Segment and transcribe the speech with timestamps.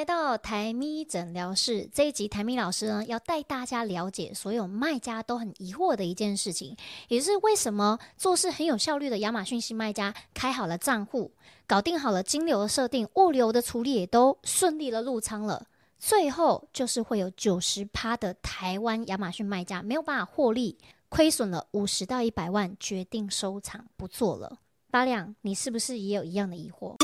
[0.00, 6.74] 来到台咪诊疗室这一集，台咪老师呢要带大家了解所有卖家都很疑惑的一件事情，
[7.08, 11.30] 也是为什么做事很有效率的亚马逊新卖家开好了账户，
[11.66, 15.66] 搞定好了金流的设定，物流的处理也都顺利的入仓了，
[15.98, 20.78] 最后就是会有九十趴的台湾亚马逊卖家没有办法获利，
[21.10, 24.60] 亏损了五十到一百万，决定收场不做了。
[24.90, 26.96] 八两，你是不是也有一样的疑惑？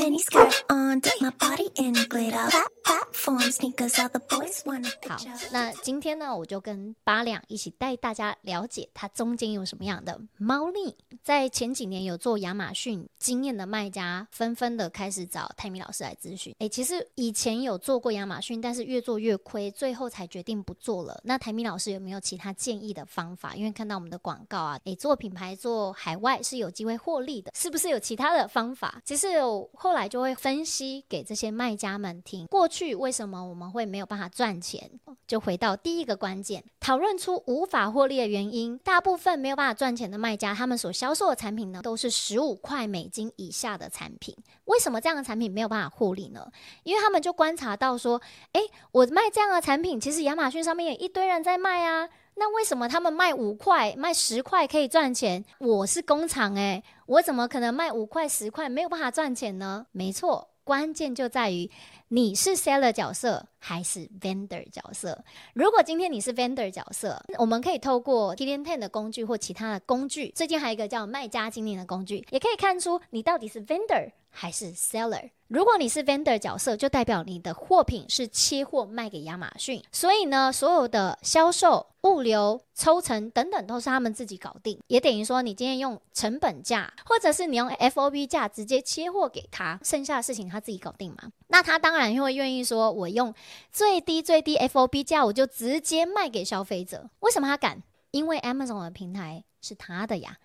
[5.07, 5.17] 好，
[5.51, 10.95] 那今天呢，我就跟八两一起带大家了解它中间有什么样的猫腻。
[11.23, 16.53] 在前几年有做亚马逊经验的卖家，纷纷的开始找泰米老师来咨询。
[16.59, 21.19] 诶，其实以前有做过亚马逊，但是越做越亏，最后才决定不做了。
[21.23, 23.55] 那泰米老师有没有其他建议的方法？
[23.55, 27.87] 因为看到我们的广告啊，诶，做品牌做海外是有机会获利的，是不是？
[27.87, 34.91] 是有其他的方法，其实我后来就会分析给这些卖家们听，过去为什么我们会没有办法赚钱？
[35.25, 38.77] 就回到第一个关键，讨论出无法获利的原因。
[38.79, 44.35] 大部分没有办法赚钱的卖家，他们所销售的产品呢，都是十五块美金以下的产品。
[44.65, 46.45] 为什么这样的产品没有办法获利呢？
[46.83, 52.09] 因为他们就观察到说，诶，我卖这样的产品，其实亚马逊上面也一堆人在卖啊。
[52.39, 55.43] 那为什么他们卖五块、卖十块可以赚钱？
[55.57, 59.87] 我是工厂诶，我怎么可能卖五块、十块没有办法赚钱呢？
[59.91, 61.67] 没错，关键就在于
[62.09, 65.23] 你是 seller 角色还是 vendor 角色。
[65.55, 75.31] 如果今天你是 vendor 角色，我们可以透过 Killian Ten 的工具或其他的工具，最近还有一个叫卖家经理的工具，也可以看出你到底是 vendor 还是 seller。
[75.47, 91.31] 如果你是 vendor 角色，就代表你的货品是切货卖给亚马逊，所以呢，所有的销售、物流、抽成等等都是他们自己搞定，也等于说你今天用成本价，或者是你用 FOB 价直接切货给他，剩下的事情他自己搞定嘛？
[91.47, 93.33] 那他当然会愿意说，我用
[93.71, 97.09] 最低最低 FOB 价，我就直接卖给消费者。
[97.21, 97.81] 为什么他敢？
[98.11, 100.37] 因为 Amazon 的平台是他的呀。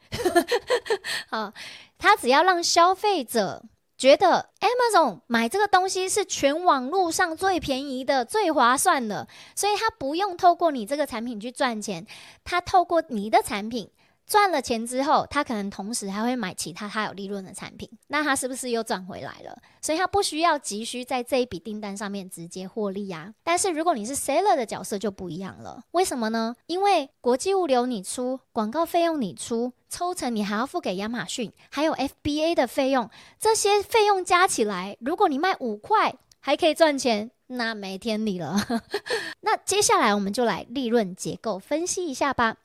[1.29, 1.53] 好，
[1.99, 3.65] 他只要让消费者。
[4.03, 12.05] 觉得 Amazon 买这个东西是全网络上最便宜的、最划算的，所以他不用透过你这个产品去赚钱，
[12.43, 13.89] 他透过你的产品。
[14.27, 19.57] 赚了钱之后，他可能同时还会买其他他有利润的产品，那他是不是又赚回来了？
[19.81, 23.35] 所以他不需要急需在这一笔订单上面直接获利呀。
[23.45, 26.55] 但是如果你是 seller 的角色就不一样了，为什么呢？
[26.67, 38.57] 因为国际物流你出，广告费用你出，抽成你还要付给亚马逊，还有 FBA 的费用，这些费用加起来，如果你卖五块还可以赚钱，那没天理了。
[39.43, 42.57] 那接下来我们就来利润结构分析一下吧。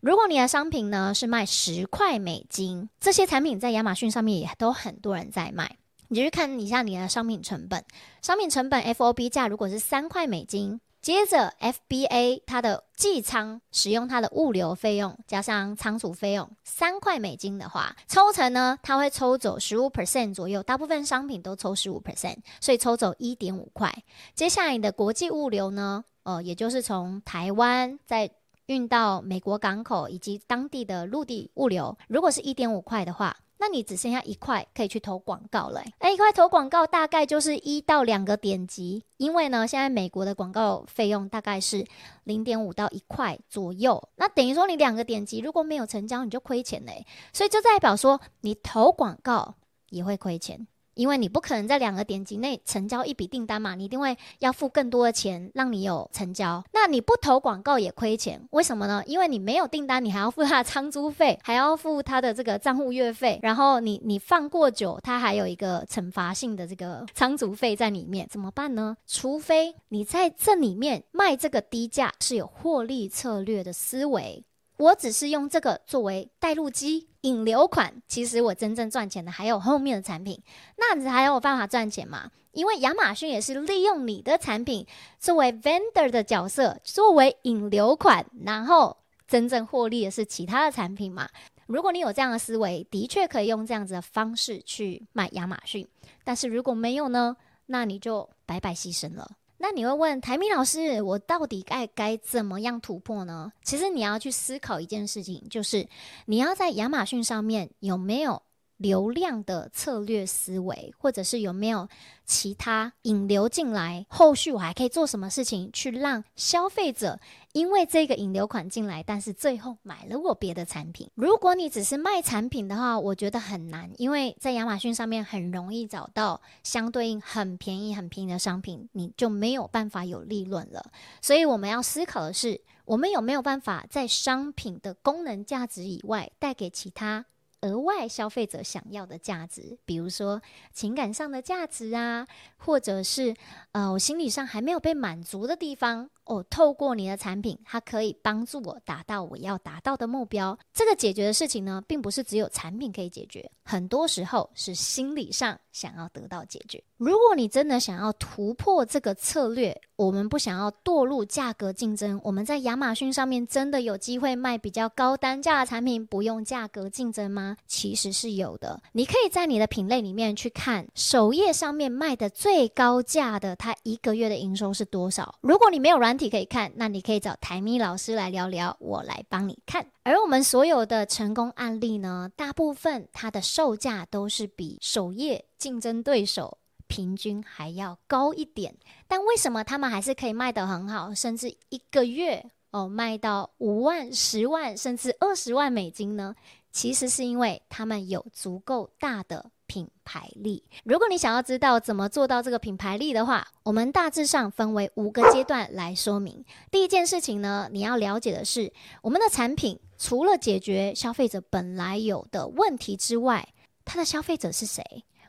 [0.00, 5.76] 如果你的商品呢是卖十块美金，这些产品在亚马逊上面也都很多人在卖。
[6.10, 7.84] 你就去看一下你的商品成本，
[8.22, 23.94] 商品成本 FOB 价如果是三块美金，接着 FBA 它的寄仓使用它的物流费用加上仓储费用三块美金的话，抽成呢它会抽走十五 percent 左右，大部分商品都抽十五 percent，所以抽走一点五块。
[24.34, 28.30] 接下来你的国际物流呢，呃，也就是从台湾在
[28.68, 35.82] 运到美国港口以及当地的陆地物流，如果是一点五块的话，那你只剩下一块可以去投广告了。
[35.98, 41.84] 哎，一块投广告大概就是一到两个点击，因为呢，现在美国的广告费用大概是
[42.24, 44.08] 零点五到一块左右。
[44.16, 47.06] 那等于说你两个点击如果没有成交，你就亏钱嘞。
[47.32, 49.54] 所以就代表说你投广告
[49.88, 50.68] 也会亏钱。
[50.98, 56.62] 因为你不可能在两个点击内成交一笔订单嘛，你一定会要付更多的钱让你有成交。
[56.72, 59.00] 那你不投广告也亏钱，为什么呢？
[59.06, 68.96] 因为你没有订单，你还要付他的仓租费，还要付他的这个账户月费，然后你你放过久，他还有一个惩罚性的这个仓租费在里面，怎么办呢？
[69.06, 74.44] 除非你在这里面卖这个低价是有获利策略的思维。
[74.78, 80.40] 我只是用这个作为带路机引流款，其实我真正赚钱的还有后面的产品，
[80.76, 82.30] 那你还有办法赚钱吗？
[82.52, 84.86] 因为亚马逊也是利用你的产品
[85.18, 88.96] 作为 vendor 的角色，作为引流款，然后
[89.26, 91.28] 真正获利的是其他的产品嘛。
[91.66, 95.86] 如果你有这样的思维，的确可以用这样子的方式去卖亚马逊，
[96.24, 97.36] 但是如果没有呢，
[97.66, 99.28] 那你就白白牺牲了。
[99.60, 103.52] 那你会问台米老师，我到底该该怎么样突破呢？
[103.62, 105.86] 其实你要去思考一件事情，就是
[106.26, 108.40] 你要在亚马逊上面有没有
[108.78, 111.88] 流量的策略思维，或者是有没有
[112.24, 114.06] 其他引流进来？
[114.08, 117.20] 后续我还可以做什么事情去让消费者
[117.52, 121.10] 因为这个引流款进来，但是最后买了我别的产品？
[121.14, 130.90] 如果你只是卖产品的话，我觉得很难，因为在亚马逊上面很容易找到相对应很便宜、很便宜的商品，你就没有办法有利润了。
[131.20, 137.26] 所以我们要思考的是，我们有没有办法在商品的功能价值以外，带给其他？
[137.62, 140.40] 额外消费者想要的价值，比如说
[140.72, 142.26] 情感上的价值啊，
[142.58, 143.34] 或者是
[143.72, 146.08] 呃我心理上还没有被满足的地方。
[146.28, 150.56] 哦，透过你的产品，它可以帮助我达到我要达到的目标。
[150.72, 156.82] 这个解决的事情呢，并不是只有产品可以解决，很多时候是心理上想要得到解决。
[156.98, 167.56] 如果你真的想要突破这个策略，我们不想要堕入价格竞争，我们在亚马逊上面真的有机会卖比较高单价的产品，不用价格竞争吗？
[167.66, 168.82] 其实是有的。
[168.92, 175.36] 你可以在你的品类里面去看首页上面卖的最高价的，它一个月的营收是多少。
[175.40, 179.86] 如果你没有软体可以看，那你可以找台咪老师来聊聊，我来帮你看。
[180.02, 188.74] 而我们所有的成功案例呢，大部分它的售价都是比首页竞争对手平均还要高一点。
[189.06, 196.34] 但为什么他们还是可以卖得很好，甚至一个月哦卖到五万、十万，甚至二十万美金呢？
[196.70, 199.50] 其实是因为他们有足够大的。
[199.68, 200.64] 品牌力。
[200.82, 206.44] 如果你想要知道怎么做到这个品牌力的话，我们大致上分为五个阶段来说明。
[206.72, 208.72] 第一件事情呢，你要了解的是，
[209.02, 213.46] 我们的产品除了解决消费者本来有的问题之外，
[213.84, 214.82] 它的消费者是谁？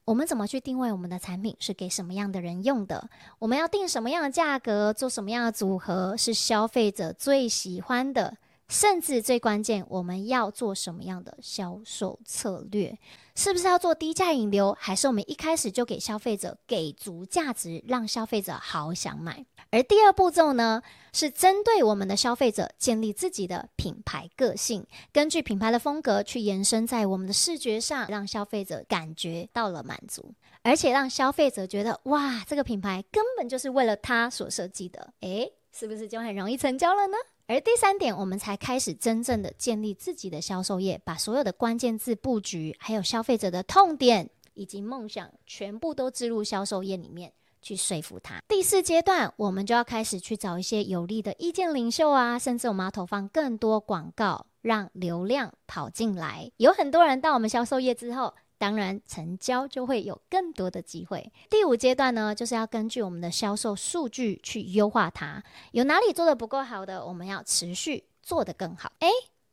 [0.05, 3.09] 我们怎么去定位我们的产品是给什么样的人用的？
[3.37, 8.37] 我们要定什么样的价格，做什么样的组合是消费者最喜欢的？
[8.69, 12.97] 甚至最关键，我们要做什么样的销售策略？
[13.35, 19.43] 是不是要做低价引流，还是我们一开始就给消费者给足价值，让消费者好想买？
[19.71, 20.83] 而第二步骤呢，
[21.13, 37.17] 是针对我们的消费者建立自己的品牌个性，根据品牌的风格去延伸在我们的视觉上，让消费者感觉到了满足，而且让消费者觉得哇，这个品牌根本就是为了他所设计的，诶，是不是就很容易成交了呢？
[37.49, 48.39] 而第三点，我们才开始真正的建立自己的销售业，把所有的关键字布局，还有消费者的痛点以及梦想，全部都置入销售业里面去说服他。
[48.47, 56.51] 第四阶段，我们就要开始去找一些有利的意见领袖啊，甚至我们要投放更多广告，让流量跑进来。
[56.57, 58.35] 有很多人到我们销售业之后。
[58.59, 61.31] 当然，成交就会有更多的机会。
[61.49, 65.41] 第五阶段呢，就是要根据我们的销售数据去优化它。
[65.71, 68.91] 有哪里做得不够好的，我们要持续做得更好。
[68.99, 69.07] 诶，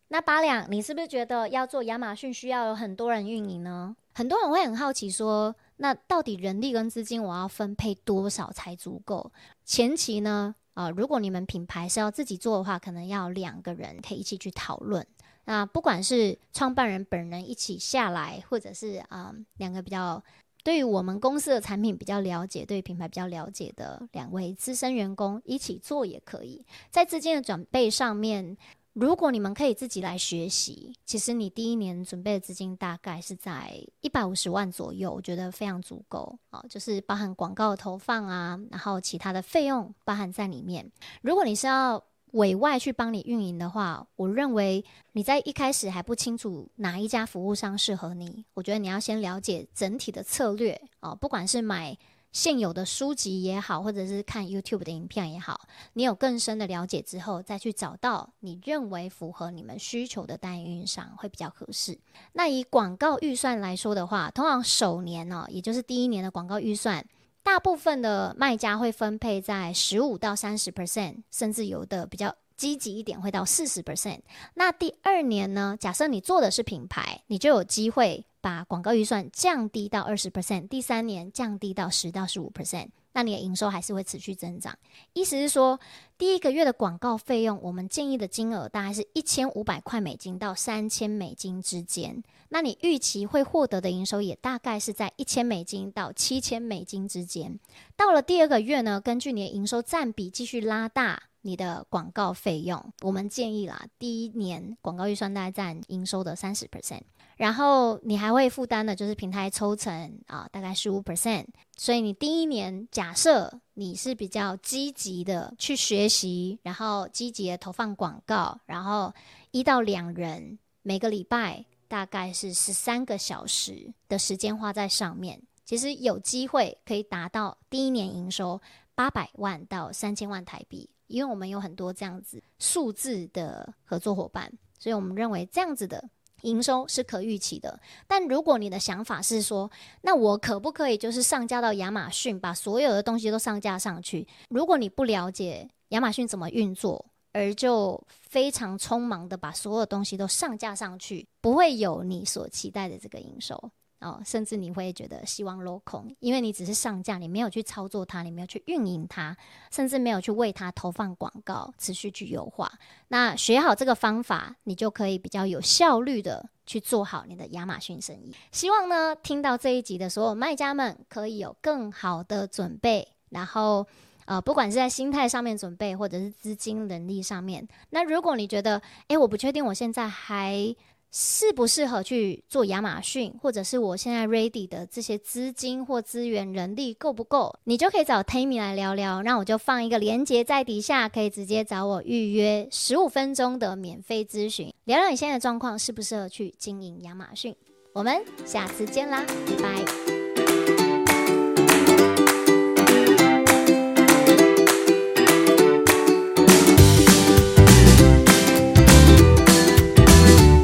[0.09, 3.97] 那八两，你是不是觉得要做亚马逊需要有很多人运营呢？
[4.13, 9.31] 很多人会很好奇说，那到底人力跟资金我要分配多少才足够？
[9.65, 15.07] 前期呢，啊、如果你们品牌是要自己做的话，可能要两个人可以一起去讨论。
[15.47, 20.23] 那不管是创办人本人一起下来，或者是啊、两个比较
[20.63, 26.67] 对于我们公司的产品比较了解，对品牌比较了解的两位资深员工一起做也可以。
[26.91, 28.57] 在资金的准备上面，
[28.93, 40.91] 如果你们可以自己来学习，其实你第一年准备的资金大概是在一百五十万左右，我觉得非常足够啊，就是包含广告投放啊，然后其他的费用包含在里面。
[41.23, 42.03] 如果你是要
[42.33, 51.97] 委外去帮你运营的话，我认为你在一开始还不清楚哪一家服务商适合你，我觉得你要先了解整体的策略哦，不管是买
[52.33, 55.59] 现有的书籍也好，或者是看 YouTube 的影片也好，
[55.95, 61.99] 你有更深的了解之后，再去找到你认为符合你们需求的代运营商会比较合适。
[62.35, 67.03] 那以广告预算来说的话，通常首年呢，也就是第一年的广告预算。
[67.47, 74.19] 大部分的卖家会分配在十五到三十 percent，甚至有的比较积极一点会到四十 percent。
[74.55, 75.77] 那第二年呢？
[75.79, 80.67] 假设你做的是品牌，你就有机会把广告预算降低到二十 percent。
[80.67, 82.89] 第三年降低到十到十五 percent。
[83.17, 84.77] 那你的营收还是会持续增长。
[85.15, 85.81] 意思是说，
[86.19, 92.23] 第一个月的广告费用，我们建议的金额大概是一千五百块美金到三千美金之间。
[92.51, 97.59] 那你预期会获得的营收也大概是在一千美金到七千美金之间。
[97.97, 101.23] 到了第二个月呢，根据你的营收占比继续拉大。
[101.47, 107.03] 你的广告费用，我们建议啦，第一年广告预算大概占营收的三十 percent，
[107.37, 111.47] 然后你还会负担的就是平台抽成啊，大概十五 percent。
[111.77, 119.15] 所以你第一年假设你是比较积极的去学习，然后积极的投放广告，然后
[119.53, 128.61] 一到两人每个礼拜大概是十三个小时的时间花在上面，其实有机会可以达到第一年营收
[128.97, 136.09] 八百万到三千万台币，因为我们有很多这样子数字的合作伙伴，所以我们认为这样子的。
[136.43, 139.69] 营收是可预期的，但如果你的想法是说，
[140.03, 144.25] 那我可不可以就是上架到亚马逊，把所有的东西都上架上去？
[144.51, 153.71] 如果你不了解亚马逊怎么运作，而就非常匆忙的把所有东西都上架上去，不会有你所期待的这个营收。
[154.01, 159.35] 哦，甚至你会觉得希望落空，因为你只是上架，你没有去操作它，你没有去运营它，
[159.71, 162.71] 甚至没有去为它投放广告，持续去优化。
[163.09, 168.35] 那学好这个方法，你就可以比较有效率的去做好你的亚马逊生意。
[168.53, 173.87] 希望呢，听到这一集的所有卖家们可以有更好的准备，然后
[174.27, 177.67] 呃，不管是在心态上面准备，或者是资金能力上面。
[177.91, 180.77] 那如果你觉得，诶，我不确定我现在还。
[181.19, 187.59] 适不适合去做亚马逊，或者是我现在 ready 的这些资金或资源、人力够不够？
[187.65, 189.23] 你就可以找 Tammy 来聊聊。
[189.23, 197.57] 那我就放一个链接在底下，可以直接找我预约十五分钟的免费咨询，聊聊你现在的状况适不适合去经营亚马逊。
[197.95, 200.06] 我们下次见啦，拜拜。